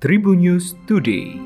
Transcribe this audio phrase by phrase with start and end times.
[0.00, 1.36] Tribun News Today.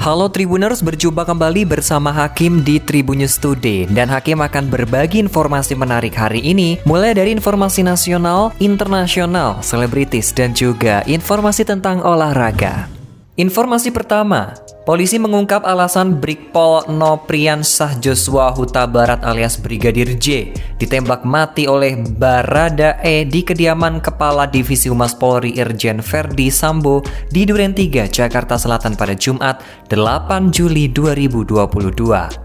[0.00, 5.76] Halo Tribuners, berjumpa kembali bersama Hakim di Tribun News Today dan Hakim akan berbagi informasi
[5.76, 12.88] menarik hari ini mulai dari informasi nasional, internasional, selebritis dan juga informasi tentang olahraga.
[13.36, 21.64] Informasi pertama, polisi mengungkap alasan Brigpol Nopriansah Joshua Huta Barat alias Brigadir J ditembak mati
[21.64, 27.00] oleh Barada E di kediaman Kepala Divisi Humas Polri Irjen Verdi Sambo
[27.32, 32.43] di Duren 3, Jakarta Selatan pada Jumat 8 Juli 2022.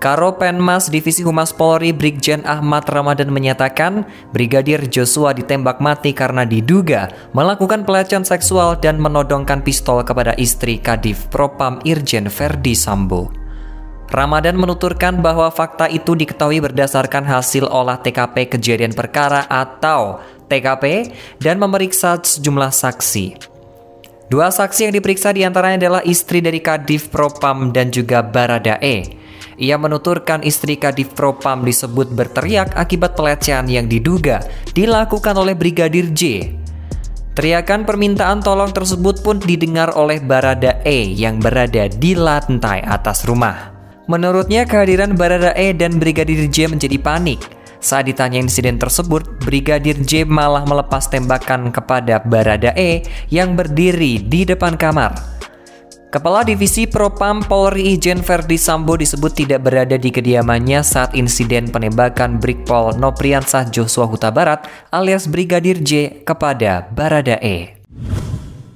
[0.00, 7.12] Karo Penmas Divisi Humas Polri Brigjen Ahmad Ramadan menyatakan Brigadir Joshua ditembak mati karena diduga
[7.36, 13.28] melakukan pelecehan seksual dan menodongkan pistol kepada istri Kadif Propam Irjen Verdi Sambo.
[14.08, 20.16] Ramadan menuturkan bahwa fakta itu diketahui berdasarkan hasil olah TKP kejadian perkara atau
[20.48, 21.12] TKP
[21.44, 23.52] dan memeriksa sejumlah saksi.
[24.32, 29.19] Dua saksi yang diperiksa di antaranya adalah istri dari Kadif Propam dan juga Baradae.
[29.60, 34.40] Ia menuturkan istri Kadif Propam disebut berteriak akibat pelecehan yang diduga
[34.72, 36.48] dilakukan oleh Brigadir J.
[37.36, 43.68] Teriakan permintaan tolong tersebut pun didengar oleh Barada E yang berada di lantai atas rumah.
[44.08, 47.44] Menurutnya kehadiran Barada E dan Brigadir J menjadi panik.
[47.84, 54.48] Saat ditanya insiden tersebut, Brigadir J malah melepas tembakan kepada Barada E yang berdiri di
[54.48, 55.39] depan kamar.
[56.10, 62.42] Kepala Divisi Propam Polri Ijen Verdi Sambo disebut tidak berada di kediamannya saat insiden penembakan
[62.42, 67.78] Brigpol Nopriansah Joshua Huta Barat alias Brigadir J kepada Baradae.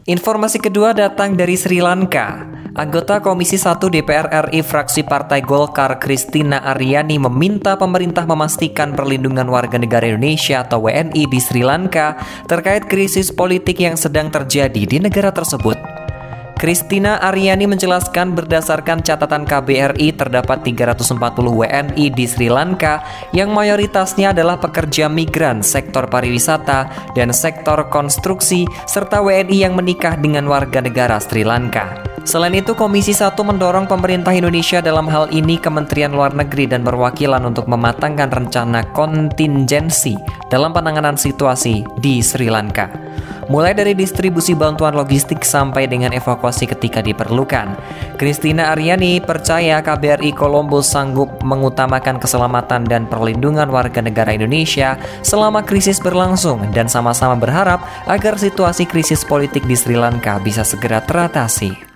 [0.07, 2.55] Informasi kedua datang dari Sri Lanka.
[2.79, 9.75] Anggota Komisi 1 DPR RI fraksi Partai Golkar Kristina Aryani meminta pemerintah memastikan perlindungan warga
[9.75, 12.15] negara Indonesia atau WNI di Sri Lanka
[12.47, 15.94] terkait krisis politik yang sedang terjadi di negara tersebut.
[16.65, 21.13] Kristina Aryani menjelaskan berdasarkan catatan KBRI terdapat 340
[21.61, 23.05] WNI di Sri Lanka
[23.37, 30.49] yang mayoritasnya adalah pekerja migran sektor pariwisata dan sektor konstruksi serta WNI yang menikah dengan
[30.49, 32.14] warga negara Sri Lanka.
[32.25, 37.45] Selain itu, Komisi 1 mendorong pemerintah Indonesia dalam hal ini Kementerian Luar Negeri dan perwakilan
[37.45, 40.17] untuk mematangkan rencana kontingensi
[40.49, 42.89] dalam penanganan situasi di Sri Lanka
[43.49, 47.77] mulai dari distribusi bantuan logistik sampai dengan evakuasi ketika diperlukan.
[48.17, 56.01] Kristina Aryani percaya KBRI Kolombo sanggup mengutamakan keselamatan dan perlindungan warga negara Indonesia selama krisis
[56.01, 61.94] berlangsung dan sama-sama berharap agar situasi krisis politik di Sri Lanka bisa segera teratasi.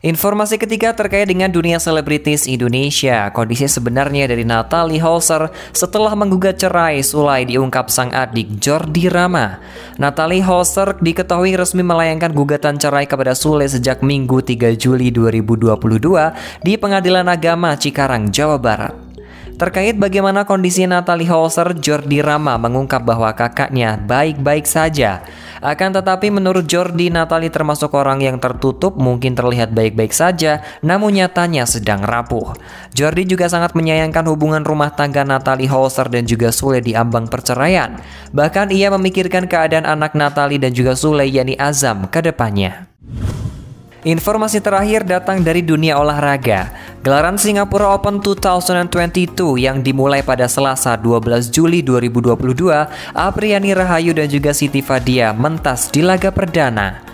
[0.00, 3.28] Informasi ketiga terkait dengan dunia selebritis Indonesia.
[3.36, 9.60] Kondisi sebenarnya dari Natalie Holzer setelah menggugat cerai Sulai diungkap sang adik Jordi Rama.
[10.00, 15.68] Natalie Holzer diketahui resmi melayangkan gugatan cerai kepada Sule sejak Minggu 3 Juli 2022
[16.64, 19.09] di Pengadilan Agama Cikarang, Jawa Barat.
[19.60, 25.20] Terkait bagaimana kondisi Natalie Holzer, Jordi Rama mengungkap bahwa kakaknya baik-baik saja.
[25.60, 31.68] Akan tetapi menurut Jordi, Natalie termasuk orang yang tertutup, mungkin terlihat baik-baik saja, namun nyatanya
[31.68, 32.56] sedang rapuh.
[32.96, 38.00] Jordi juga sangat menyayangkan hubungan rumah tangga Natalie Holzer dan juga Sule di ambang perceraian.
[38.32, 42.88] Bahkan ia memikirkan keadaan anak Natalie dan juga Sule yakni Azam ke depannya.
[44.00, 46.72] Informasi terakhir datang dari dunia olahraga.
[47.04, 54.56] Gelaran Singapura Open 2022 yang dimulai pada Selasa 12 Juli 2022, Apriani Rahayu dan juga
[54.56, 57.04] Siti Fadia mentas di laga perdana.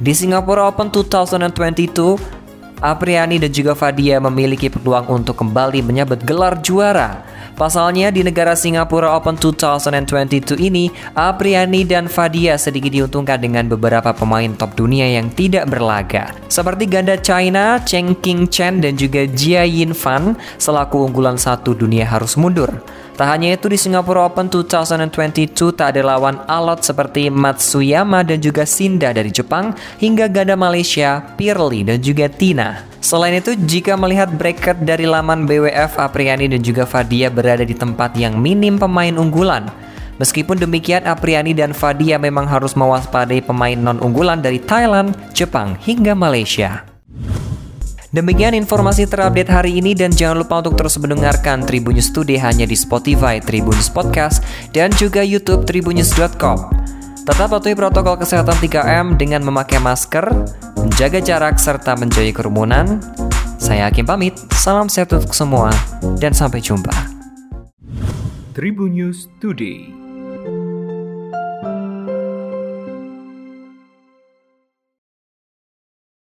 [0.00, 2.39] Di Singapura Open 2022,
[2.80, 7.28] Apriani dan juga Fadia memiliki peluang untuk kembali menyabet gelar juara.
[7.52, 14.48] Pasalnya di negara Singapura Open 2022 ini, Apriani dan Fadia sedikit diuntungkan dengan beberapa pemain
[14.56, 16.32] top dunia yang tidak berlaga.
[16.48, 22.08] Seperti ganda China, Cheng King Chen dan juga Jia Yin Fan selaku unggulan satu dunia
[22.08, 22.80] harus mundur.
[23.20, 28.64] Tak hanya itu di Singapura Open 2022 tak ada lawan alot seperti Matsuyama dan juga
[28.64, 32.88] Sinda dari Jepang hingga ganda Malaysia, Pirli dan juga Tina.
[33.04, 38.16] Selain itu, jika melihat bracket dari laman BWF, Apriani dan juga Fadia berada di tempat
[38.16, 39.68] yang minim pemain unggulan.
[40.16, 46.89] Meskipun demikian, Apriani dan Fadia memang harus mewaspadai pemain non-unggulan dari Thailand, Jepang, hingga Malaysia.
[48.10, 52.74] Demikian informasi terupdate hari ini dan jangan lupa untuk terus mendengarkan Tribunnews Today hanya di
[52.74, 54.42] Spotify, Tribunnews Podcast,
[54.74, 56.58] dan juga YouTube tribunnews.com.
[57.22, 60.26] Tetap patuhi protokol kesehatan 3M dengan memakai masker,
[60.82, 62.98] menjaga jarak, serta menjauhi kerumunan.
[63.62, 65.70] Saya Hakim pamit, salam sehat untuk semua,
[66.18, 66.90] dan sampai jumpa.
[68.58, 69.99] Tribun News Today